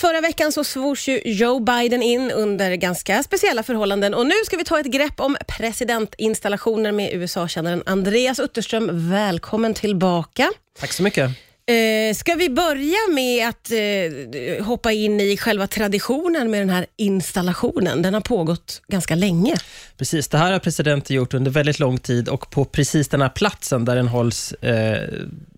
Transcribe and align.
förra 0.00 0.20
veckan 0.20 0.52
så 0.52 0.64
svors 0.64 1.08
ju 1.08 1.20
Joe 1.24 1.60
Biden 1.60 2.02
in 2.02 2.30
under 2.30 2.74
ganska 2.74 3.22
speciella 3.22 3.62
förhållanden 3.62 4.14
och 4.14 4.26
nu 4.26 4.34
ska 4.46 4.56
vi 4.56 4.64
ta 4.64 4.80
ett 4.80 4.86
grepp 4.86 5.20
om 5.20 5.36
presidentinstallationer 5.48 6.92
med 6.92 7.14
USA-kännaren 7.14 7.82
Andreas 7.86 8.40
Utterström. 8.40 9.10
Välkommen 9.10 9.74
tillbaka. 9.74 10.50
Tack 10.78 10.92
så 10.92 11.02
mycket. 11.02 11.49
Eh, 11.70 12.14
ska 12.14 12.34
vi 12.34 12.50
börja 12.50 12.98
med 13.14 13.48
att 13.48 13.70
eh, 13.70 14.64
hoppa 14.64 14.92
in 14.92 15.20
i 15.20 15.36
själva 15.36 15.66
traditionen 15.66 16.50
med 16.50 16.60
den 16.60 16.70
här 16.70 16.86
installationen? 16.96 18.02
Den 18.02 18.14
har 18.14 18.20
pågått 18.20 18.82
ganska 18.88 19.14
länge. 19.14 19.54
Precis, 19.98 20.28
det 20.28 20.38
här 20.38 20.52
har 20.52 20.58
presidenten 20.58 21.16
gjort 21.16 21.34
under 21.34 21.50
väldigt 21.50 21.78
lång 21.78 21.98
tid 21.98 22.28
och 22.28 22.50
på 22.50 22.64
precis 22.64 23.08
den 23.08 23.22
här 23.22 23.28
platsen 23.28 23.84
där 23.84 23.96
den 23.96 24.08
hålls, 24.08 24.52
eh, 24.52 25.08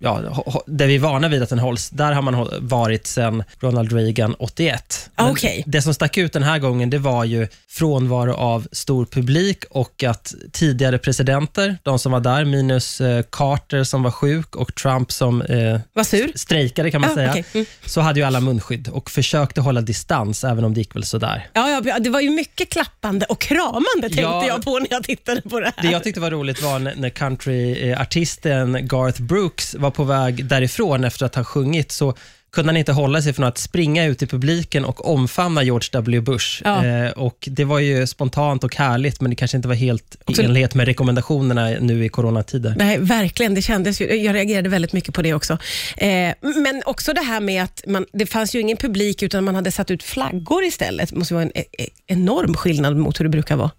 ja, 0.00 0.44
där 0.66 0.86
vi 0.86 0.94
är 0.94 0.98
vana 0.98 1.28
vid 1.28 1.42
att 1.42 1.48
den 1.48 1.58
hålls, 1.58 1.90
där 1.90 2.12
har 2.12 2.22
man 2.22 2.48
varit 2.60 3.06
sedan 3.06 3.44
Ronald 3.60 3.92
Reagan 3.92 4.34
81. 4.38 5.10
Men 5.16 5.30
okay. 5.30 5.62
Det 5.66 5.82
som 5.82 5.94
stack 5.94 6.18
ut 6.18 6.32
den 6.32 6.42
här 6.42 6.58
gången, 6.58 6.90
det 6.90 6.98
var 6.98 7.24
ju 7.24 7.48
frånvaro 7.68 8.32
av 8.32 8.68
stor 8.72 9.04
publik 9.06 9.64
och 9.70 10.04
att 10.04 10.34
tidigare 10.52 10.98
presidenter, 10.98 11.78
de 11.82 11.98
som 11.98 12.12
var 12.12 12.20
där, 12.20 12.44
minus 12.44 13.00
eh, 13.00 13.22
Carter 13.30 13.84
som 13.84 14.02
var 14.02 14.10
sjuk 14.10 14.56
och 14.56 14.74
Trump 14.74 15.12
som 15.12 15.42
eh, 15.42 15.80
var 16.10 16.26
sur. 16.26 16.32
strejkade 16.34 16.90
kan 16.90 17.00
man 17.00 17.10
ah, 17.10 17.14
säga, 17.14 17.30
okay. 17.30 17.44
mm. 17.54 17.66
så 17.86 18.00
hade 18.00 18.20
ju 18.20 18.26
alla 18.26 18.40
munskydd 18.40 18.88
och 18.88 19.10
försökte 19.10 19.60
hålla 19.60 19.80
distans, 19.80 20.44
även 20.44 20.64
om 20.64 20.74
det 20.74 20.80
gick 20.80 20.94
väl 20.94 21.04
sådär. 21.04 21.48
Ja, 21.52 21.82
ja, 21.84 21.98
det 21.98 22.10
var 22.10 22.20
ju 22.20 22.30
mycket 22.30 22.70
klappande 22.70 23.26
och 23.26 23.40
kramande 23.40 23.84
tänkte 24.00 24.20
ja, 24.20 24.46
jag 24.46 24.64
på 24.64 24.78
när 24.78 24.88
jag 24.90 25.04
tittade 25.04 25.42
på 25.42 25.60
det 25.60 25.72
här. 25.76 25.82
Det 25.82 25.92
jag 25.92 26.04
tyckte 26.04 26.20
var 26.20 26.30
roligt 26.30 26.62
var 26.62 26.78
när 26.78 27.10
countryartisten 27.10 28.88
Garth 28.88 29.22
Brooks 29.22 29.74
var 29.74 29.90
på 29.90 30.04
väg 30.04 30.44
därifrån 30.44 31.04
efter 31.04 31.26
att 31.26 31.34
ha 31.34 31.44
sjungit, 31.44 31.92
så 31.92 32.14
kunde 32.52 32.68
han 32.68 32.76
inte 32.76 32.92
hålla 32.92 33.22
sig 33.22 33.32
från 33.32 33.44
att 33.44 33.58
springa 33.58 34.04
ut 34.04 34.22
i 34.22 34.26
publiken 34.26 34.84
och 34.84 35.12
omfamna 35.12 35.62
George 35.62 35.88
W. 35.92 36.20
Bush. 36.20 36.62
Ja. 36.64 36.86
Eh, 36.86 37.10
och 37.10 37.48
Det 37.50 37.64
var 37.64 37.78
ju 37.78 38.06
spontant 38.06 38.64
och 38.64 38.76
härligt, 38.76 39.20
men 39.20 39.30
det 39.30 39.36
kanske 39.36 39.56
inte 39.56 39.68
var 39.68 39.74
helt 39.74 40.16
i 40.28 40.42
enlighet 40.42 40.74
med 40.74 40.86
rekommendationerna 40.86 41.68
nu 41.80 42.04
i 42.04 42.08
coronatider. 42.08 42.74
Nej, 42.76 42.98
verkligen. 42.98 43.54
Det 43.54 43.62
kändes 43.62 44.00
ju, 44.00 44.14
jag 44.14 44.34
reagerade 44.34 44.68
väldigt 44.68 44.92
mycket 44.92 45.14
på 45.14 45.22
det 45.22 45.34
också. 45.34 45.58
Eh, 45.96 46.34
men 46.40 46.82
också 46.86 47.12
det 47.12 47.20
här 47.20 47.40
med 47.40 47.62
att 47.62 47.82
man, 47.86 48.06
det 48.12 48.26
fanns 48.26 48.54
ju 48.54 48.60
ingen 48.60 48.76
publik, 48.76 49.22
utan 49.22 49.44
man 49.44 49.54
hade 49.54 49.72
satt 49.72 49.90
ut 49.90 50.02
flaggor 50.02 50.64
istället. 50.64 51.10
Det 51.10 51.16
måste 51.16 51.34
vara 51.34 51.44
en 51.44 51.52
e-, 51.54 51.64
e-, 51.78 51.88
enorm 52.06 52.54
skillnad 52.54 52.96
mot 52.96 53.20
hur 53.20 53.24
det 53.24 53.30
brukar 53.30 53.56
vara. 53.56 53.70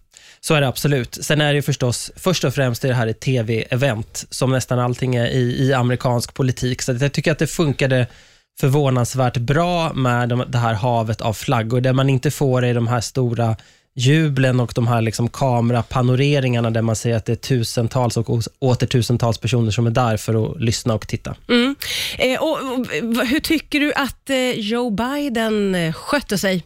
Så 0.42 0.54
är 0.54 0.62
det 0.62 0.68
absolut. 0.68 1.18
Sen 1.22 1.42
är 1.42 1.54
det 1.54 1.62
förstås, 1.62 2.12
först 2.16 2.44
och 2.44 2.54
främst 2.54 2.84
är 2.84 2.88
det 2.88 2.96
här 2.96 3.08
ett 3.08 3.20
tv-event, 3.20 4.26
som 4.30 4.52
nästan 4.52 4.80
allting 4.80 5.16
är 5.16 5.28
i, 5.28 5.68
i 5.68 5.74
amerikansk 5.74 6.34
politik. 6.34 6.82
Så 6.82 6.98
jag 7.00 7.14
tycker 7.14 7.32
att 7.32 7.40
det 7.40 7.48
funkade 7.48 8.08
förvånansvärt 8.60 9.38
bra 9.38 9.94
med 9.94 10.30
de, 10.30 10.44
det 10.48 10.58
här 10.58 10.74
havet 10.74 11.22
av 11.22 11.34
flaggor. 11.34 11.82
Det 11.82 11.94
man 11.94 12.10
inte 12.10 12.32
får 12.32 12.66
är 12.66 12.74
de 12.74 12.88
här 12.88 13.02
stora 13.02 13.56
jublen 13.96 14.60
och 14.60 14.72
de 14.76 14.88
här 14.88 15.02
liksom 15.02 15.30
kamerapanoreringarna 15.30 16.70
där 16.70 16.82
man 16.82 16.96
ser 16.96 17.16
att 17.16 17.26
det 17.26 17.32
är 17.32 17.36
tusentals 17.36 18.18
och 18.18 18.30
åter 18.60 18.88
tusentals 18.88 19.38
personer 19.38 19.72
som 19.72 19.88
är 19.88 19.92
där 19.92 20.18
för 20.18 20.46
att 20.46 20.62
lyssna 20.62 20.94
och 20.94 21.08
titta. 21.08 21.36
Mm. 21.50 21.76
Eh, 22.18 22.42
och, 22.42 22.52
och, 22.52 23.28
hur 23.28 23.40
tycker 23.40 23.80
du 23.80 23.94
att 23.94 24.30
eh, 24.30 24.52
Joe 24.60 24.90
Biden 24.90 25.76
eh, 25.76 25.94
skötte 25.94 26.38
sig? 26.38 26.64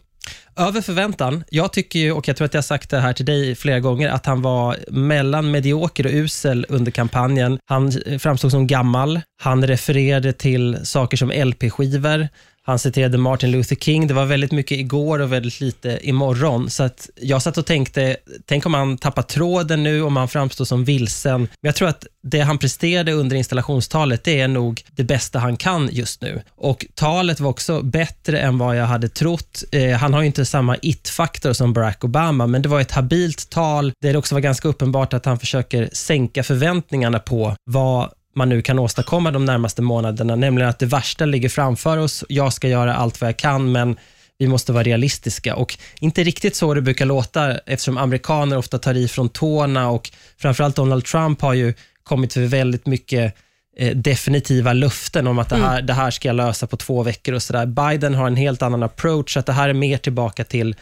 Över 0.58 0.82
förväntan. 0.82 1.44
Jag 1.50 1.74
tycker 1.74 2.00
ju, 2.00 2.12
och 2.12 2.28
jag 2.28 2.38
tror 2.38 2.46
att 2.46 2.54
jag 2.54 2.58
har 2.58 2.64
sagt 2.64 2.90
det 2.90 3.00
här 3.00 3.14
till 3.14 3.26
dig 3.26 3.56
flera 3.56 3.80
gånger, 3.80 4.10
att 4.10 4.26
han 4.26 4.42
var 4.42 4.78
mellan 4.88 5.52
medioker 5.52 6.06
och 6.06 6.12
usel 6.14 6.66
under 6.70 6.92
kampanjen. 6.92 7.60
Han 7.66 7.92
framstod 8.20 8.52
som 8.52 8.68
gammal. 8.68 9.22
Han 9.42 9.68
refererade 9.68 10.34
till 10.34 10.78
saker 10.84 11.18
som 11.18 11.32
LP-skivor. 11.32 12.28
Han 12.68 12.80
citerade 12.80 13.18
Martin 13.18 13.52
Luther 13.52 13.76
King. 13.76 14.08
Det 14.08 14.14
var 14.14 14.26
väldigt 14.26 14.52
mycket 14.52 14.78
igår 14.78 15.20
och 15.20 15.34
väldigt 15.34 15.60
lite 15.60 16.00
imorgon. 16.02 16.70
Så 16.70 16.84
att 16.84 17.10
jag 17.16 17.42
satt 17.42 17.58
och 17.58 17.66
tänkte, 17.66 18.18
tänk 18.46 18.66
om 18.66 18.74
han 18.74 18.98
tappar 18.98 19.22
tråden 19.22 19.84
nu, 19.84 20.02
om 20.02 20.16
han 20.16 20.28
framstår 20.28 20.66
som 20.66 20.84
vilsen. 20.84 21.42
Men 21.42 21.50
jag 21.62 21.76
tror 21.76 21.88
att 21.88 22.06
det 22.24 22.40
han 22.40 22.58
presterade 22.58 23.12
under 23.12 23.36
installationstalet, 23.36 24.24
det 24.24 24.40
är 24.40 24.48
nog 24.48 24.82
det 24.92 25.04
bästa 25.04 25.40
han 25.40 25.58
kan 25.58 25.90
just 25.92 26.22
nu. 26.22 26.42
Och 26.56 26.86
talet 26.96 27.40
var 27.40 27.50
också 27.50 27.82
bättre 27.82 28.40
än 28.40 28.58
vad 28.58 28.78
jag 28.78 28.86
hade 28.86 29.10
trott. 29.10 29.64
Eh, 29.72 29.98
han 29.98 30.14
har 30.14 30.22
ju 30.22 30.28
inte 30.28 30.46
samma 30.46 30.78
it-faktor 30.82 31.54
som 31.54 31.74
Barack 31.74 32.04
Obama, 32.04 32.48
men 32.48 32.62
det 32.62 32.70
var 32.70 32.82
ett 32.82 32.92
habilt 32.92 33.50
tal 33.50 33.92
där 34.02 34.14
det 34.14 34.20
också 34.20 34.36
var 34.36 34.40
ganska 34.42 34.68
uppenbart 34.68 35.14
att 35.14 35.26
han 35.26 35.40
försöker 35.40 35.90
sänka 35.94 36.44
förväntningarna 36.44 37.20
på 37.20 37.56
vad 37.64 38.10
man 38.38 38.50
nu 38.50 38.62
kan 38.62 38.80
åstadkomma 38.80 39.32
de 39.32 39.46
närmaste 39.46 39.82
månaderna, 39.82 40.36
nämligen 40.36 40.70
att 40.70 40.80
det 40.80 40.86
värsta 40.86 41.26
ligger 41.26 41.50
framför 41.50 41.98
oss. 41.98 42.24
Jag 42.30 42.54
ska 42.54 42.68
göra 42.68 42.96
allt 42.96 43.22
vad 43.22 43.28
jag 43.28 43.38
kan, 43.38 43.72
men 43.72 43.98
vi 44.38 44.48
måste 44.48 44.74
vara 44.74 44.84
realistiska. 44.84 45.56
Och 45.56 45.78
inte 46.00 46.24
riktigt 46.24 46.56
så 46.56 46.74
det 46.74 46.82
brukar 46.82 47.06
låta, 47.06 47.58
eftersom 47.58 47.98
amerikaner 47.98 48.58
ofta 48.58 48.80
tar 48.80 48.94
i 48.94 49.08
från 49.08 49.30
tårna 49.30 49.90
och 49.90 50.10
framförallt 50.38 50.76
Donald 50.76 51.06
Trump 51.06 51.42
har 51.42 51.54
ju 51.54 51.74
kommit 52.04 52.34
för 52.34 52.42
väldigt 52.42 52.86
mycket 52.86 53.36
eh, 53.78 53.96
definitiva 53.98 54.74
luften 54.74 55.28
om 55.28 55.40
att 55.40 55.50
det 55.50 55.56
här, 55.56 55.74
mm. 55.74 55.86
det 55.86 55.94
här 55.94 56.12
ska 56.12 56.28
jag 56.28 56.36
lösa 56.36 56.68
på 56.68 56.78
två 56.78 57.04
veckor 57.04 57.34
och 57.34 57.44
sådär. 57.44 57.66
Biden 57.66 58.16
har 58.16 58.28
en 58.28 58.36
helt 58.36 58.62
annan 58.62 58.84
approach, 58.84 59.38
att 59.38 59.46
det 59.46 59.54
här 59.54 59.70
är 59.70 59.74
mer 59.74 59.98
tillbaka 59.98 60.44
till 60.44 60.76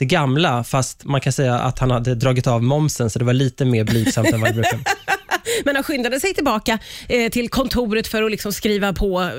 det 0.00 0.06
gamla, 0.06 0.64
fast 0.64 1.04
man 1.04 1.20
kan 1.20 1.32
säga 1.32 1.58
att 1.58 1.78
han 1.78 1.90
hade 1.90 2.14
dragit 2.14 2.46
av 2.46 2.62
momsen, 2.62 3.10
så 3.10 3.18
det 3.18 3.24
var 3.24 3.32
lite 3.32 3.64
mer 3.64 3.84
blygsamt 3.84 4.32
än 4.32 4.40
vad 4.40 4.50
det 4.50 4.54
brukar 4.54 4.78
Men 5.64 5.74
han 5.74 5.84
skyndade 5.84 6.20
sig 6.20 6.34
tillbaka 6.34 6.78
eh, 7.08 7.30
till 7.30 7.48
kontoret 7.48 8.06
för 8.06 8.22
att 8.22 8.30
liksom 8.30 8.52
skriva 8.52 8.92
på 8.92 9.22
eh, 9.22 9.30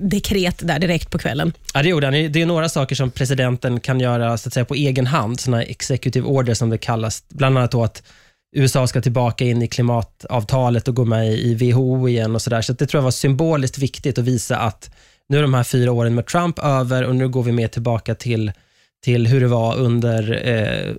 dekret 0.00 0.60
där 0.62 0.78
direkt 0.78 1.10
på 1.10 1.18
kvällen. 1.18 1.52
Ja, 1.74 1.82
det 1.82 1.88
gjorde 1.88 2.06
han. 2.06 2.32
Det 2.32 2.42
är 2.42 2.46
några 2.46 2.68
saker 2.68 2.94
som 2.94 3.10
presidenten 3.10 3.80
kan 3.80 4.00
göra 4.00 4.38
så 4.38 4.48
att 4.48 4.54
säga, 4.54 4.64
på 4.64 4.74
egen 4.74 5.06
hand, 5.06 5.40
såna 5.40 5.62
executive 5.62 6.26
order 6.26 6.54
som 6.54 6.70
det 6.70 6.78
kallas. 6.78 7.24
Bland 7.28 7.58
annat 7.58 7.70
då 7.70 7.84
att 7.84 8.02
USA 8.56 8.86
ska 8.86 9.00
tillbaka 9.00 9.44
in 9.44 9.62
i 9.62 9.68
klimatavtalet 9.68 10.88
och 10.88 10.94
gå 10.94 11.04
med 11.04 11.32
i 11.32 11.54
WHO 11.54 12.08
igen 12.08 12.34
och 12.34 12.42
sådär. 12.42 12.62
Så 12.62 12.72
det 12.72 12.86
tror 12.86 12.98
jag 12.98 13.04
var 13.04 13.10
symboliskt 13.10 13.78
viktigt 13.78 14.18
att 14.18 14.24
visa 14.24 14.56
att 14.56 14.90
nu 15.28 15.38
är 15.38 15.42
de 15.42 15.54
här 15.54 15.64
fyra 15.64 15.92
åren 15.92 16.14
med 16.14 16.26
Trump 16.26 16.58
över 16.58 17.04
och 17.04 17.16
nu 17.16 17.28
går 17.28 17.42
vi 17.42 17.52
mer 17.52 17.68
tillbaka 17.68 18.14
till 18.14 18.52
till 19.02 19.26
hur 19.26 19.40
det 19.40 19.48
var 19.48 19.76
under 19.76 20.48
eh, 20.48 20.94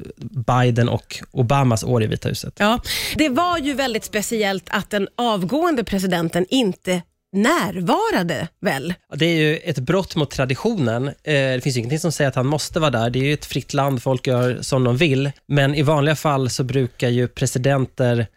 Biden 0.47 0.89
och 0.89 1.19
Obamas 1.31 1.83
år 1.83 2.03
i 2.03 2.07
Vita 2.07 2.29
huset. 2.29 2.53
Ja, 2.57 2.81
det 3.15 3.29
var 3.29 3.57
ju 3.57 3.73
väldigt 3.73 4.03
speciellt 4.03 4.65
att 4.69 4.89
den 4.89 5.07
avgående 5.15 5.83
presidenten 5.83 6.45
inte 6.49 7.01
närvarade 7.33 8.47
väl? 8.61 8.93
Det 9.15 9.25
är 9.25 9.35
ju 9.35 9.57
ett 9.57 9.79
brott 9.79 10.15
mot 10.15 10.31
traditionen. 10.31 11.07
Eh, 11.07 11.13
det 11.23 11.63
finns 11.63 11.77
ingenting 11.77 11.99
som 11.99 12.11
säger 12.11 12.29
att 12.29 12.35
han 12.35 12.47
måste 12.47 12.79
vara 12.79 12.91
där. 12.91 13.09
Det 13.09 13.19
är 13.19 13.23
ju 13.23 13.33
ett 13.33 13.45
fritt 13.45 13.73
land, 13.73 14.03
folk 14.03 14.27
gör 14.27 14.57
som 14.61 14.83
de 14.83 14.97
vill. 14.97 15.31
Men 15.47 15.75
i 15.75 15.81
vanliga 15.81 16.15
fall 16.15 16.49
så 16.49 16.63
brukar 16.63 17.09
ju 17.09 17.27
presidenter 17.27 18.27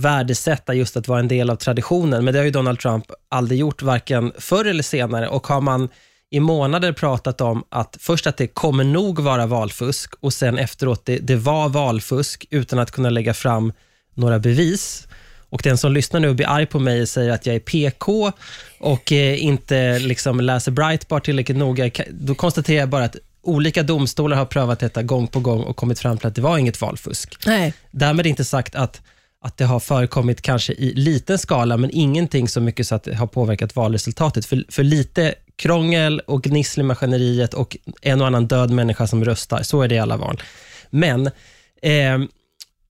värdesätta 0.00 0.74
just 0.74 0.96
att 0.96 1.08
vara 1.08 1.20
en 1.20 1.28
del 1.28 1.50
av 1.50 1.56
traditionen. 1.56 2.24
Men 2.24 2.34
det 2.34 2.40
har 2.40 2.44
ju 2.44 2.50
Donald 2.50 2.78
Trump 2.78 3.04
aldrig 3.28 3.60
gjort, 3.60 3.82
varken 3.82 4.32
förr 4.38 4.64
eller 4.64 4.82
senare. 4.82 5.28
Och 5.28 5.46
har 5.46 5.60
man 5.60 5.88
i 6.32 6.40
månader 6.40 6.92
pratat 6.92 7.40
om 7.40 7.64
att 7.68 7.96
först 8.00 8.26
att 8.26 8.36
det 8.36 8.46
kommer 8.46 8.84
nog 8.84 9.18
vara 9.18 9.46
valfusk 9.46 10.14
och 10.20 10.32
sen 10.32 10.58
efteråt 10.58 11.04
det, 11.04 11.18
det 11.18 11.36
var 11.36 11.68
valfusk 11.68 12.46
utan 12.50 12.78
att 12.78 12.90
kunna 12.90 13.10
lägga 13.10 13.34
fram 13.34 13.72
några 14.14 14.38
bevis. 14.38 15.06
Och 15.48 15.60
den 15.64 15.78
som 15.78 15.92
lyssnar 15.92 16.20
nu 16.20 16.28
och 16.28 16.34
blir 16.34 16.48
arg 16.48 16.66
på 16.66 16.78
mig 16.78 17.02
och 17.02 17.08
säger 17.08 17.30
att 17.30 17.46
jag 17.46 17.56
är 17.56 17.60
PK 17.60 18.32
och 18.78 19.12
eh, 19.12 19.44
inte 19.44 19.98
liksom 19.98 20.40
läser 20.40 20.72
Breitbart 20.72 21.24
tillräckligt 21.24 21.58
noga, 21.58 21.90
då 22.10 22.34
konstaterar 22.34 22.78
jag 22.78 22.88
bara 22.88 23.04
att 23.04 23.16
olika 23.42 23.82
domstolar 23.82 24.36
har 24.36 24.46
prövat 24.46 24.80
detta 24.80 25.02
gång 25.02 25.26
på 25.26 25.40
gång 25.40 25.62
och 25.62 25.76
kommit 25.76 25.98
fram 25.98 26.18
till 26.18 26.26
att 26.26 26.34
det 26.34 26.42
var 26.42 26.58
inget 26.58 26.80
valfusk. 26.80 27.46
Nej. 27.46 27.74
Därmed 27.90 28.26
inte 28.26 28.44
sagt 28.44 28.74
att 28.74 29.00
att 29.44 29.56
det 29.56 29.64
har 29.64 29.80
förekommit 29.80 30.42
kanske 30.42 30.72
i 30.72 30.94
liten 30.94 31.38
skala, 31.38 31.76
men 31.76 31.90
ingenting 31.92 32.48
så 32.48 32.60
mycket 32.60 32.86
så 32.86 32.94
att 32.94 33.02
det 33.02 33.14
har 33.14 33.26
påverkat 33.26 33.76
valresultatet. 33.76 34.46
För, 34.46 34.64
för 34.68 34.82
lite 34.82 35.34
krångel 35.62 36.20
och 36.20 36.42
gnissel 36.42 36.80
i 36.80 36.84
maskineriet 36.84 37.54
och 37.54 37.76
en 38.02 38.20
och 38.20 38.26
annan 38.26 38.46
död 38.46 38.70
människa 38.70 39.06
som 39.06 39.24
röstar. 39.24 39.62
Så 39.62 39.82
är 39.82 39.88
det 39.88 39.94
i 39.94 39.98
alla 39.98 40.16
val. 40.16 40.42
Men 40.90 41.26
eh, 41.82 42.18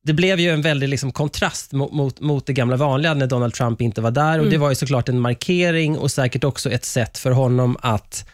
det 0.05 0.13
blev 0.13 0.41
ju 0.41 0.51
en 0.51 0.63
väldig 0.63 0.89
liksom, 0.89 1.13
kontrast 1.13 1.73
mot, 1.73 1.93
mot, 1.93 2.21
mot, 2.21 2.47
det 2.47 2.53
gamla 2.53 2.77
vanliga 2.77 3.15
när 3.15 3.27
Donald 3.27 3.55
Trump 3.55 3.81
inte 3.81 4.01
var 4.01 4.11
där. 4.11 4.39
Och 4.39 4.45
Det 4.45 4.51
mm. 4.51 4.61
var 4.61 4.69
ju 4.69 4.75
såklart 4.75 5.09
en 5.09 5.21
markering 5.21 5.99
och 5.99 6.11
säkert 6.11 6.45
också 6.45 6.71
ett 6.71 6.85
sätt 6.85 7.19
för 7.19 7.31
honom 7.31 7.77
att 7.81 8.29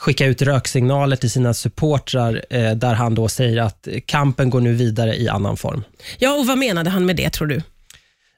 skicka 0.00 0.26
ut 0.26 0.42
röksignaler 0.42 1.16
till 1.16 1.30
sina 1.30 1.54
supportrar 1.54 2.44
eh, 2.50 2.72
där 2.72 2.94
han 2.94 3.14
då 3.14 3.28
säger 3.28 3.62
att 3.62 3.88
kampen 4.06 4.50
går 4.50 4.60
nu 4.60 4.72
vidare 4.72 5.16
i 5.16 5.28
annan 5.28 5.56
form. 5.56 5.84
Ja, 6.18 6.34
och 6.34 6.46
vad 6.46 6.58
menade 6.58 6.90
han 6.90 7.06
med 7.06 7.16
det 7.16 7.30
tror 7.30 7.46
du? 7.46 7.62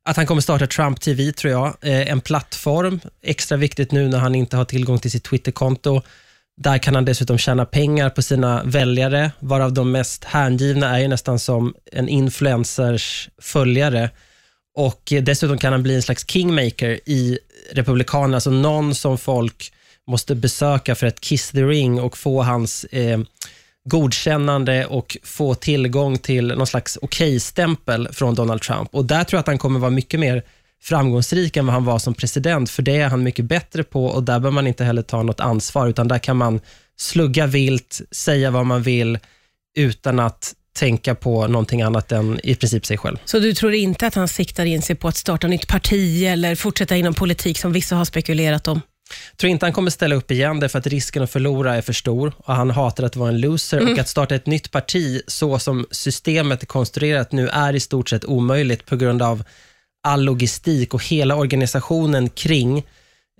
Att 0.04 0.16
han 0.16 0.26
kommer 0.26 0.40
starta 0.40 0.66
Trump 0.66 1.00
TV, 1.00 1.32
tror 1.32 1.52
jag. 1.52 1.66
Eh, 1.66 2.10
en 2.10 2.20
plattform, 2.20 3.00
extra 3.22 3.56
viktigt 3.56 3.92
nu 3.92 4.08
när 4.08 4.18
han 4.18 4.34
inte 4.34 4.56
har 4.56 4.64
tillgång 4.64 4.98
till 4.98 5.10
sitt 5.10 5.24
Twitterkonto. 5.24 6.02
Där 6.56 6.78
kan 6.78 6.94
han 6.94 7.04
dessutom 7.04 7.38
tjäna 7.38 7.64
pengar 7.64 8.10
på 8.10 8.22
sina 8.22 8.62
väljare, 8.64 9.30
varav 9.38 9.72
de 9.72 9.92
mest 9.92 10.24
hängivna 10.24 10.96
är 10.96 11.00
ju 11.00 11.08
nästan 11.08 11.38
som 11.38 11.74
en 11.92 12.08
influencers 12.08 13.28
följare. 13.38 14.10
Och 14.76 15.12
Dessutom 15.22 15.58
kan 15.58 15.72
han 15.72 15.82
bli 15.82 15.94
en 15.94 16.02
slags 16.02 16.26
kingmaker 16.26 17.00
i 17.06 17.38
Republikanerna, 17.72 18.36
alltså 18.36 18.50
någon 18.50 18.94
som 18.94 19.18
folk 19.18 19.72
måste 20.06 20.34
besöka 20.34 20.94
för 20.94 21.06
att 21.06 21.20
kiss 21.20 21.50
the 21.50 21.62
ring 21.62 22.00
och 22.00 22.18
få 22.18 22.42
hans 22.42 22.84
eh, 22.84 23.18
godkännande 23.88 24.86
och 24.86 25.16
få 25.22 25.54
tillgång 25.54 26.18
till 26.18 26.48
någon 26.48 26.66
slags 26.66 26.98
okej-stämpel 27.02 28.08
från 28.12 28.34
Donald 28.34 28.62
Trump. 28.62 28.94
Och 28.94 29.04
Där 29.04 29.24
tror 29.24 29.36
jag 29.38 29.40
att 29.40 29.46
han 29.46 29.58
kommer 29.58 29.80
vara 29.80 29.90
mycket 29.90 30.20
mer 30.20 30.42
framgångsrik 30.82 31.56
än 31.56 31.66
vad 31.66 31.74
han 31.74 31.84
var 31.84 31.98
som 31.98 32.14
president, 32.14 32.70
för 32.70 32.82
det 32.82 32.96
är 32.96 33.08
han 33.08 33.22
mycket 33.22 33.44
bättre 33.44 33.82
på 33.82 34.06
och 34.06 34.22
där 34.22 34.38
behöver 34.38 34.54
man 34.54 34.66
inte 34.66 34.84
heller 34.84 35.02
ta 35.02 35.22
något 35.22 35.40
ansvar, 35.40 35.88
utan 35.88 36.08
där 36.08 36.18
kan 36.18 36.36
man 36.36 36.60
slugga 36.96 37.46
vilt, 37.46 38.00
säga 38.10 38.50
vad 38.50 38.66
man 38.66 38.82
vill, 38.82 39.18
utan 39.76 40.20
att 40.20 40.54
tänka 40.78 41.14
på 41.14 41.46
någonting 41.46 41.82
annat 41.82 42.12
än 42.12 42.40
i 42.44 42.54
princip 42.54 42.86
sig 42.86 42.98
själv. 42.98 43.16
Så 43.24 43.38
du 43.38 43.54
tror 43.54 43.74
inte 43.74 44.06
att 44.06 44.14
han 44.14 44.28
siktar 44.28 44.64
in 44.64 44.82
sig 44.82 44.96
på 44.96 45.08
att 45.08 45.16
starta 45.16 45.46
nytt 45.46 45.68
parti 45.68 46.24
eller 46.24 46.54
fortsätta 46.54 46.96
inom 46.96 47.14
politik 47.14 47.58
som 47.58 47.72
vissa 47.72 47.96
har 47.96 48.04
spekulerat 48.04 48.68
om? 48.68 48.80
Tror 49.36 49.50
inte 49.50 49.66
han 49.66 49.72
kommer 49.72 49.90
ställa 49.90 50.14
upp 50.14 50.30
igen, 50.30 50.60
därför 50.60 50.78
att 50.78 50.86
risken 50.86 51.22
att 51.22 51.30
förlora 51.30 51.74
är 51.74 51.82
för 51.82 51.92
stor 51.92 52.32
och 52.36 52.54
han 52.54 52.70
hatar 52.70 53.04
att 53.04 53.16
vara 53.16 53.28
en 53.28 53.40
loser. 53.40 53.78
Mm. 53.78 53.92
Och 53.92 53.98
Att 53.98 54.08
starta 54.08 54.34
ett 54.34 54.46
nytt 54.46 54.70
parti, 54.70 55.22
så 55.26 55.58
som 55.58 55.86
systemet 55.90 56.62
är 56.62 56.66
konstruerat 56.66 57.32
nu, 57.32 57.48
är 57.48 57.74
i 57.74 57.80
stort 57.80 58.08
sett 58.08 58.24
omöjligt 58.24 58.86
på 58.86 58.96
grund 58.96 59.22
av 59.22 59.44
all 60.02 60.22
logistik 60.22 60.94
och 60.94 61.04
hela 61.04 61.36
organisationen 61.36 62.28
kring 62.28 62.86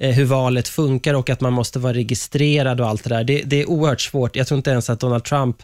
eh, 0.01 0.11
hur 0.11 0.25
valet 0.25 0.69
funkar 0.69 1.15
och 1.15 1.31
att 1.31 1.41
man 1.41 1.53
måste 1.53 1.79
vara 1.79 1.93
registrerad 1.93 2.81
och 2.81 2.89
allt 2.89 3.05
det 3.05 3.11
där. 3.11 3.25
Det, 3.25 3.43
det 3.43 3.63
är 3.63 3.69
oerhört 3.69 4.01
svårt. 4.01 4.37
Jag 4.37 4.47
tror 4.47 4.57
inte 4.57 4.71
ens 4.71 4.91
att 4.91 5.01
Donald 5.01 5.25
Trump 5.25 5.57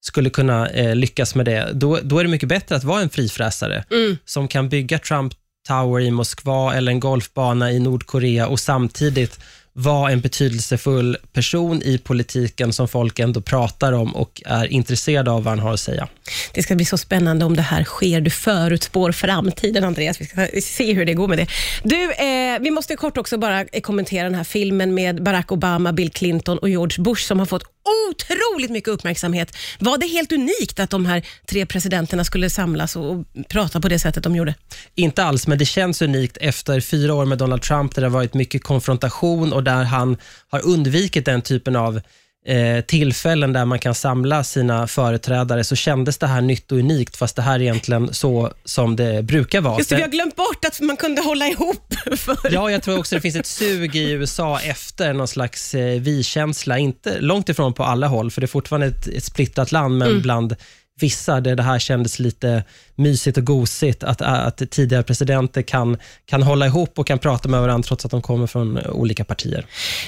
skulle 0.00 0.30
kunna 0.30 0.68
eh, 0.68 0.96
lyckas 0.96 1.34
med 1.34 1.46
det. 1.46 1.70
Då, 1.72 1.98
då 2.02 2.18
är 2.18 2.24
det 2.24 2.30
mycket 2.30 2.48
bättre 2.48 2.76
att 2.76 2.84
vara 2.84 3.02
en 3.02 3.10
frifräsare 3.10 3.84
mm. 3.90 4.16
som 4.24 4.48
kan 4.48 4.68
bygga 4.68 4.98
Trump 4.98 5.34
Tower 5.66 6.00
i 6.00 6.10
Moskva 6.10 6.74
eller 6.74 6.92
en 6.92 7.00
golfbana 7.00 7.72
i 7.72 7.78
Nordkorea 7.78 8.48
och 8.48 8.60
samtidigt 8.60 9.40
vara 9.78 10.12
en 10.12 10.20
betydelsefull 10.20 11.16
person 11.32 11.82
i 11.82 11.98
politiken 11.98 12.72
som 12.72 12.88
folk 12.88 13.18
ändå 13.18 13.40
pratar 13.40 13.92
om 13.92 14.16
och 14.16 14.42
är 14.46 14.66
intresserade 14.66 15.30
av 15.30 15.44
vad 15.44 15.52
han 15.52 15.58
har 15.58 15.72
att 15.72 15.80
säga. 15.80 16.08
Det 16.54 16.62
ska 16.62 16.74
bli 16.74 16.84
så 16.84 16.98
spännande 16.98 17.44
om 17.44 17.56
det 17.56 17.62
här 17.62 17.84
sker. 17.84 18.20
Du 18.20 18.30
förutspår 18.30 19.12
framtiden, 19.12 19.84
Andreas. 19.84 20.20
Vi 20.20 20.24
ska 20.24 20.48
se 20.62 20.92
hur 20.92 21.04
det 21.04 21.14
går 21.14 21.28
med 21.28 21.38
det. 21.38 21.46
Du, 21.82 22.12
eh, 22.12 22.60
vi 22.60 22.70
måste 22.70 22.96
kort 22.96 23.18
också 23.18 23.38
bara 23.38 23.64
kommentera 23.82 24.24
den 24.24 24.34
här 24.34 24.44
filmen 24.44 24.94
med 24.94 25.22
Barack 25.22 25.52
Obama, 25.52 25.92
Bill 25.92 26.10
Clinton 26.10 26.58
och 26.58 26.68
George 26.68 27.02
Bush 27.02 27.26
som 27.26 27.38
har 27.38 27.46
fått 27.46 27.64
otroligt 28.10 28.70
mycket 28.70 28.88
uppmärksamhet. 28.88 29.56
Var 29.78 29.98
det 29.98 30.06
helt 30.06 30.32
unikt 30.32 30.80
att 30.80 30.90
de 30.90 31.06
här 31.06 31.26
tre 31.50 31.66
presidenterna 31.66 32.24
skulle 32.24 32.50
samlas 32.50 32.96
och 32.96 33.24
prata 33.48 33.80
på 33.80 33.88
det 33.88 33.98
sättet 33.98 34.22
de 34.22 34.36
gjorde? 34.36 34.54
Inte 34.94 35.24
alls, 35.24 35.46
men 35.46 35.58
det 35.58 35.64
känns 35.64 36.02
unikt 36.02 36.36
efter 36.40 36.80
fyra 36.80 37.14
år 37.14 37.24
med 37.24 37.38
Donald 37.38 37.62
Trump 37.62 37.94
där 37.94 38.02
det 38.02 38.08
har 38.08 38.12
varit 38.12 38.34
mycket 38.34 38.62
konfrontation 38.62 39.52
och 39.52 39.62
där 39.66 39.84
han 39.84 40.16
har 40.48 40.66
undvikit 40.66 41.24
den 41.24 41.42
typen 41.42 41.76
av 41.76 42.00
eh, 42.46 42.80
tillfällen 42.80 43.52
där 43.52 43.64
man 43.64 43.78
kan 43.78 43.94
samla 43.94 44.44
sina 44.44 44.86
företrädare 44.86 45.64
så 45.64 45.76
kändes 45.76 46.18
det 46.18 46.26
här 46.26 46.40
nytt 46.40 46.72
och 46.72 46.78
unikt, 46.78 47.16
fast 47.16 47.36
det 47.36 47.42
här 47.42 47.54
är 47.54 47.62
egentligen 47.62 48.14
så 48.14 48.52
som 48.64 48.96
det 48.96 49.22
brukar 49.22 49.60
vara. 49.60 49.78
Just 49.78 49.90
det, 49.90 49.96
vi 49.96 50.02
har 50.02 50.08
glömt 50.08 50.36
bort 50.36 50.64
att 50.64 50.80
man 50.80 50.96
kunde 50.96 51.22
hålla 51.22 51.46
ihop. 51.46 51.94
För. 52.16 52.38
Ja, 52.50 52.70
jag 52.70 52.82
tror 52.82 52.98
också 52.98 53.14
det 53.14 53.20
finns 53.20 53.36
ett 53.36 53.46
sug 53.46 53.96
i 53.96 54.10
USA 54.10 54.60
efter 54.60 55.12
någon 55.12 55.28
slags 55.28 55.74
eh, 55.74 56.00
vi-känsla. 56.00 56.78
Inte 56.78 57.20
långt 57.20 57.48
ifrån 57.48 57.72
på 57.72 57.84
alla 57.84 58.06
håll, 58.06 58.30
för 58.30 58.40
det 58.40 58.44
är 58.44 58.48
fortfarande 58.48 58.86
ett, 58.86 59.06
ett 59.06 59.24
splittrat 59.24 59.72
land, 59.72 59.98
men 59.98 60.08
mm. 60.08 60.22
bland 60.22 60.56
vissa 61.00 61.40
där 61.40 61.56
det 61.56 61.62
här 61.62 61.78
kändes 61.78 62.18
lite 62.18 62.64
mysigt 62.94 63.38
och 63.38 63.44
gosigt, 63.44 64.02
att, 64.02 64.22
att 64.22 64.70
tidigare 64.70 65.02
presidenter 65.02 65.62
kan, 65.62 65.96
kan 66.26 66.42
hålla 66.42 66.66
ihop 66.66 66.98
och 66.98 67.06
kan 67.06 67.18
prata 67.18 67.48
med 67.48 67.60
varandra 67.60 67.86
trots 67.86 68.04
att 68.04 68.10
de 68.10 68.22
kommer 68.22 68.46
från 68.46 68.78
olika 68.86 69.24
partier. 69.24 69.66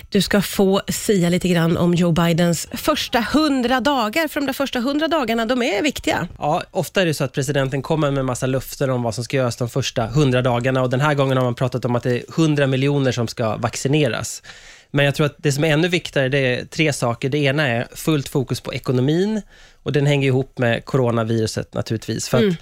Du 0.09 0.23
ska 0.23 0.43
få 0.43 0.81
sia 0.89 1.29
lite 1.29 1.49
grann 1.49 1.77
om 1.77 1.95
Joe 1.95 2.13
Bidens 2.13 2.69
första 2.73 3.21
hundra 3.33 3.81
dagar, 3.81 4.29
för 4.29 4.41
de 4.41 4.47
där 4.47 4.53
första 4.53 4.81
hundra 4.81 5.09
dagarna, 5.09 5.47
de 5.47 5.63
är 5.63 5.83
viktiga. 5.83 6.29
Ja, 6.39 6.63
ofta 6.71 7.03
är 7.03 7.07
det 7.07 7.15
så 7.15 7.25
att 7.25 7.33
presidenten 7.33 7.83
kommer 7.83 8.11
med 8.11 8.25
massa 8.25 8.47
löften 8.47 8.91
om 8.91 9.03
vad 9.03 9.15
som 9.15 9.25
ska 9.25 9.37
göras 9.37 9.57
de 9.57 9.69
första 9.69 10.07
hundra 10.07 10.43
dagarna 10.43 10.83
och 10.83 10.91
den 10.91 11.01
här 11.01 11.15
gången 11.15 11.37
har 11.37 11.45
man 11.45 11.55
pratat 11.55 11.85
om 11.85 11.97
att 11.97 12.03
det 12.03 12.11
är 12.11 12.23
hundra 12.37 12.67
miljoner 12.67 13.13
som 13.13 13.29
ska 13.29 13.57
vaccineras. 13.57 14.43
Men 14.91 15.05
jag 15.05 15.15
tror 15.15 15.27
att 15.27 15.37
det 15.39 15.53
som 15.53 15.65
är 15.65 15.73
ännu 15.73 15.89
viktigare, 15.89 16.29
det 16.29 16.39
är 16.39 16.65
tre 16.65 16.93
saker. 16.93 17.29
Det 17.29 17.39
ena 17.39 17.67
är 17.67 17.89
fullt 17.95 18.29
fokus 18.29 18.61
på 18.61 18.75
ekonomin 18.75 19.43
och 19.83 19.93
den 19.93 20.07
hänger 20.07 20.29
ihop 20.29 20.59
med 20.59 20.85
coronaviruset 20.85 21.75
naturligtvis. 21.75 22.29
För 22.29 22.39
mm. 22.39 22.55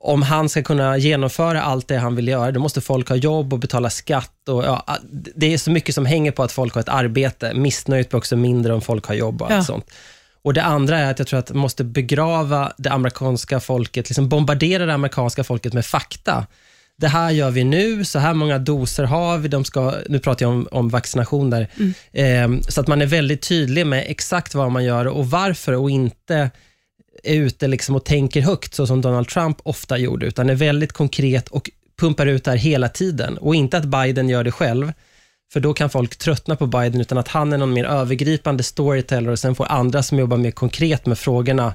om 0.00 0.22
han 0.22 0.48
ska 0.48 0.62
kunna 0.62 0.96
genomföra 0.96 1.62
allt 1.62 1.88
det 1.88 1.96
han 1.96 2.16
vill 2.16 2.28
göra, 2.28 2.50
då 2.50 2.60
måste 2.60 2.80
folk 2.80 3.08
ha 3.08 3.16
jobb 3.16 3.52
och 3.52 3.58
betala 3.58 3.90
skatt. 3.90 4.48
Och, 4.48 4.64
ja, 4.64 4.98
det 5.10 5.54
är 5.54 5.58
så 5.58 5.70
mycket 5.70 5.94
som 5.94 6.06
hänger 6.06 6.32
på 6.32 6.42
att 6.42 6.52
folk 6.52 6.74
har 6.74 6.80
ett 6.80 6.88
arbete. 6.88 7.54
Missnöjet 7.54 8.08
blir 8.08 8.18
också 8.18 8.36
mindre 8.36 8.72
om 8.72 8.80
folk 8.80 9.06
har 9.06 9.14
jobb 9.14 9.42
och 9.42 9.50
allt 9.50 9.56
ja. 9.56 9.64
sånt. 9.64 9.90
Och 10.42 10.54
Det 10.54 10.62
andra 10.62 10.98
är 10.98 11.10
att 11.10 11.18
jag 11.18 11.28
tror 11.28 11.38
att 11.38 11.50
man 11.50 11.58
måste 11.58 11.84
begrava 11.84 12.72
det 12.78 12.90
amerikanska 12.90 13.60
folket, 13.60 14.08
liksom 14.08 14.28
bombardera 14.28 14.86
det 14.86 14.94
amerikanska 14.94 15.44
folket 15.44 15.72
med 15.72 15.86
fakta 15.86 16.46
det 17.00 17.08
här 17.08 17.30
gör 17.30 17.50
vi 17.50 17.64
nu, 17.64 18.04
så 18.04 18.18
här 18.18 18.34
många 18.34 18.58
doser 18.58 19.04
har 19.04 19.38
vi. 19.38 19.48
De 19.48 19.64
ska, 19.64 19.94
nu 20.08 20.18
pratar 20.18 20.46
jag 20.46 20.52
om, 20.52 20.68
om 20.70 20.88
vaccinationer. 20.88 21.68
Mm. 21.76 22.54
Eh, 22.56 22.60
så 22.68 22.80
att 22.80 22.86
man 22.86 23.02
är 23.02 23.06
väldigt 23.06 23.42
tydlig 23.42 23.86
med 23.86 24.04
exakt 24.06 24.54
vad 24.54 24.72
man 24.72 24.84
gör 24.84 25.06
och 25.06 25.30
varför 25.30 25.72
och 25.72 25.90
inte 25.90 26.50
är 27.24 27.34
ute 27.34 27.66
liksom 27.66 27.96
och 27.96 28.04
tänker 28.04 28.40
högt, 28.40 28.74
så 28.74 28.86
som 28.86 29.00
Donald 29.00 29.28
Trump 29.28 29.58
ofta 29.62 29.98
gjorde, 29.98 30.26
utan 30.26 30.50
är 30.50 30.54
väldigt 30.54 30.92
konkret 30.92 31.48
och 31.48 31.70
pumpar 32.00 32.26
ut 32.26 32.44
det 32.44 32.50
här 32.50 32.58
hela 32.58 32.88
tiden. 32.88 33.38
Och 33.38 33.54
inte 33.54 33.78
att 33.78 33.84
Biden 33.84 34.28
gör 34.28 34.44
det 34.44 34.52
själv, 34.52 34.92
för 35.52 35.60
då 35.60 35.74
kan 35.74 35.90
folk 35.90 36.16
tröttna 36.16 36.56
på 36.56 36.66
Biden, 36.66 37.00
utan 37.00 37.18
att 37.18 37.28
han 37.28 37.52
är 37.52 37.58
någon 37.58 37.72
mer 37.72 37.84
övergripande 37.84 38.62
storyteller 38.62 39.30
och 39.30 39.38
sen 39.38 39.54
får 39.54 39.66
andra 39.66 40.02
som 40.02 40.18
jobbar 40.18 40.36
mer 40.36 40.50
konkret 40.50 41.06
med 41.06 41.18
frågorna 41.18 41.74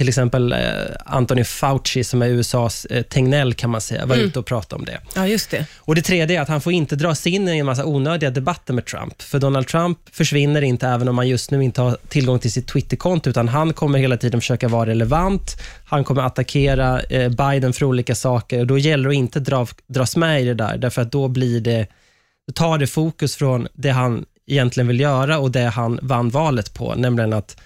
till 0.00 0.08
exempel 0.08 0.52
eh, 0.52 0.58
Anthony 1.04 1.44
Fauci, 1.44 2.04
som 2.04 2.22
är 2.22 2.26
USAs 2.26 2.84
eh, 2.84 3.02
Tegnell, 3.02 3.54
kan 3.54 3.70
man 3.70 3.80
säga, 3.80 4.06
var 4.06 4.14
mm. 4.14 4.26
ute 4.26 4.38
och 4.38 4.46
pratade 4.46 4.80
om 4.80 4.84
det. 4.84 5.00
Ja, 5.14 5.26
just 5.26 5.50
det. 5.50 5.66
Och 5.78 5.94
Det 5.94 6.02
tredje 6.02 6.38
är 6.38 6.42
att 6.42 6.48
han 6.48 6.60
får 6.60 6.72
inte 6.72 6.96
dras 6.96 7.26
in 7.26 7.48
i 7.48 7.58
en 7.58 7.66
massa 7.66 7.84
onödiga 7.84 8.30
debatter 8.30 8.74
med 8.74 8.86
Trump. 8.86 9.22
För 9.22 9.38
Donald 9.38 9.66
Trump 9.66 9.98
försvinner 10.12 10.62
inte, 10.62 10.88
även 10.88 11.08
om 11.08 11.18
han 11.18 11.28
just 11.28 11.50
nu 11.50 11.64
inte 11.64 11.80
har 11.80 11.96
tillgång 12.08 12.38
till 12.38 12.52
sitt 12.52 12.66
Twitterkonto, 12.68 13.30
utan 13.30 13.48
han 13.48 13.72
kommer 13.72 13.98
hela 13.98 14.16
tiden 14.16 14.40
försöka 14.40 14.68
vara 14.68 14.90
relevant. 14.90 15.62
Han 15.84 16.04
kommer 16.04 16.22
attackera 16.22 17.00
eh, 17.00 17.28
Biden 17.28 17.72
för 17.72 17.84
olika 17.84 18.14
saker. 18.14 18.60
Och 18.60 18.66
då 18.66 18.78
gäller 18.78 19.08
det 19.08 19.14
att 19.14 19.18
inte 19.18 19.40
dra, 19.40 19.66
dras 19.86 20.16
med 20.16 20.42
i 20.42 20.44
det 20.44 20.54
där, 20.54 20.76
därför 20.76 21.02
att 21.02 21.12
då 21.12 21.28
blir 21.28 21.60
det, 21.60 21.86
tar 22.54 22.78
det 22.78 22.86
fokus 22.86 23.36
från 23.36 23.68
det 23.72 23.90
han 23.90 24.24
egentligen 24.46 24.88
vill 24.88 25.00
göra 25.00 25.38
och 25.38 25.50
det 25.50 25.68
han 25.68 25.98
vann 26.02 26.30
valet 26.30 26.74
på, 26.74 26.94
nämligen 26.94 27.32
att 27.32 27.56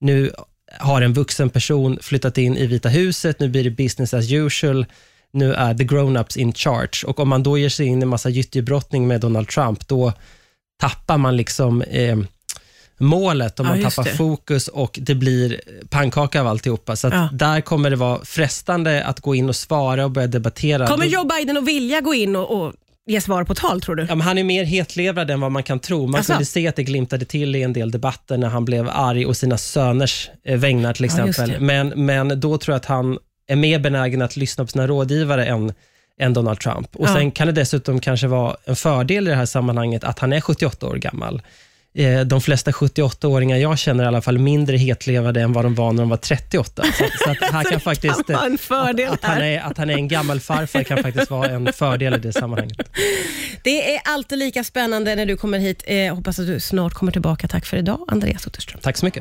nu 0.00 0.30
har 0.78 1.02
en 1.02 1.12
vuxen 1.12 1.50
person 1.50 1.98
flyttat 2.02 2.38
in 2.38 2.56
i 2.56 2.66
Vita 2.66 2.88
huset, 2.88 3.40
nu 3.40 3.48
blir 3.48 3.64
det 3.64 3.70
business 3.70 4.14
as 4.14 4.32
usual, 4.32 4.86
nu 5.32 5.54
är 5.54 5.74
the 5.74 5.84
grown-ups 5.84 6.38
in 6.38 6.52
charge. 6.52 7.06
Och 7.06 7.20
om 7.20 7.28
man 7.28 7.42
då 7.42 7.58
ger 7.58 7.68
sig 7.68 7.86
in 7.86 7.98
i 7.98 8.02
en 8.02 8.08
massa 8.08 8.28
gyttjebrottning 8.28 9.06
med 9.06 9.20
Donald 9.20 9.48
Trump, 9.48 9.88
då 9.88 10.12
tappar 10.80 11.18
man 11.18 11.36
liksom 11.36 11.82
eh, 11.82 12.18
målet 12.98 13.60
och 13.60 13.66
man 13.66 13.80
ja, 13.80 13.90
tappar 13.90 14.10
det. 14.10 14.16
fokus 14.16 14.68
och 14.68 14.98
det 15.02 15.14
blir 15.14 15.60
pannkaka 15.88 16.40
av 16.40 16.46
alltihopa. 16.46 16.96
Så 16.96 17.08
ja. 17.08 17.28
där 17.32 17.60
kommer 17.60 17.90
det 17.90 17.96
vara 17.96 18.24
frestande 18.24 19.04
att 19.04 19.20
gå 19.20 19.34
in 19.34 19.48
och 19.48 19.56
svara 19.56 20.04
och 20.04 20.10
börja 20.10 20.26
debattera. 20.26 20.86
Kommer 20.86 21.06
Joe 21.06 21.24
Biden 21.24 21.56
att 21.56 21.64
vilja 21.64 22.00
gå 22.00 22.14
in 22.14 22.36
och, 22.36 22.62
och 22.62 22.72
ge 23.06 23.20
svar 23.20 23.44
på 23.44 23.54
tal 23.54 23.80
tror 23.80 23.94
du? 23.94 24.06
Ja, 24.08 24.14
men 24.14 24.20
han 24.20 24.38
är 24.38 24.44
mer 24.44 24.64
hetlevrad 24.64 25.30
än 25.30 25.40
vad 25.40 25.52
man 25.52 25.62
kan 25.62 25.78
tro. 25.78 26.06
Man 26.06 26.14
alltså. 26.14 26.32
kunde 26.32 26.44
se 26.44 26.68
att 26.68 26.76
det 26.76 26.84
glimtade 26.84 27.24
till 27.24 27.56
i 27.56 27.62
en 27.62 27.72
del 27.72 27.90
debatter 27.90 28.38
när 28.38 28.48
han 28.48 28.64
blev 28.64 28.88
arg 28.92 29.26
och 29.26 29.36
sina 29.36 29.58
söners 29.58 30.30
eh, 30.44 30.58
vägnar 30.58 30.94
till 30.94 31.04
exempel. 31.04 31.50
Ja, 31.50 31.60
men, 31.60 31.88
men 31.88 32.40
då 32.40 32.58
tror 32.58 32.72
jag 32.72 32.76
att 32.76 32.86
han 32.86 33.18
är 33.46 33.56
mer 33.56 33.78
benägen 33.78 34.22
att 34.22 34.36
lyssna 34.36 34.64
på 34.64 34.70
sina 34.70 34.86
rådgivare 34.86 35.46
än, 35.46 35.72
än 36.18 36.32
Donald 36.32 36.60
Trump. 36.60 36.96
Och 36.96 37.08
ja. 37.08 37.14
Sen 37.14 37.30
kan 37.30 37.46
det 37.46 37.52
dessutom 37.52 38.00
kanske 38.00 38.26
vara 38.26 38.56
en 38.64 38.76
fördel 38.76 39.26
i 39.26 39.30
det 39.30 39.36
här 39.36 39.46
sammanhanget 39.46 40.04
att 40.04 40.18
han 40.18 40.32
är 40.32 40.40
78 40.40 40.86
år 40.86 40.96
gammal. 40.96 41.42
Eh, 41.94 42.20
de 42.20 42.40
flesta 42.40 42.70
78-åringar 42.70 43.56
jag 43.56 43.78
känner 43.78 44.04
i 44.04 44.06
alla 44.06 44.22
fall 44.22 44.38
mindre 44.38 44.76
hetlevade 44.76 45.40
än 45.40 45.52
vad 45.52 45.64
de 45.64 45.74
var 45.74 45.92
när 45.92 46.02
de 46.02 46.08
var 46.08 46.16
38. 46.16 46.82
Så, 46.82 47.04
så 47.24 47.30
att 47.30 47.52
här 47.52 47.64
kan 47.70 47.80
faktiskt, 47.80 48.26
kan 48.26 48.52
en 48.52 48.58
fördel 48.58 49.12
att, 49.12 49.14
att, 49.14 49.24
han 49.24 49.42
är, 49.42 49.60
att 49.60 49.78
han 49.78 49.90
är 49.90 49.94
en 49.94 50.08
gammal 50.08 50.40
farfar 50.40 50.82
kan 50.82 51.02
faktiskt 51.02 51.30
vara 51.30 51.48
en 51.48 51.72
fördel 51.72 52.14
i 52.14 52.18
det 52.18 52.32
sammanhanget. 52.32 52.88
Det 53.62 53.94
är 53.94 54.00
alltid 54.04 54.38
lika 54.38 54.64
spännande 54.64 55.14
när 55.14 55.26
du 55.26 55.36
kommer 55.36 55.58
hit. 55.58 55.82
Eh, 55.86 56.14
hoppas 56.14 56.38
att 56.38 56.46
du 56.46 56.60
snart 56.60 56.94
kommer 56.94 57.12
tillbaka. 57.12 57.48
Tack 57.48 57.66
för 57.66 57.76
idag, 57.76 58.04
Andreas 58.08 58.46
Utterström. 58.46 58.80
Tack 58.82 58.96
så 58.96 59.06
mycket. 59.06 59.20